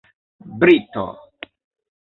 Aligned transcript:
brito 0.59 1.05